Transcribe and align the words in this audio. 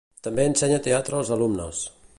També 0.27 0.45
ensenya 0.51 0.79
teatre 0.87 1.19
als 1.19 1.33
alumnes. 1.37 1.85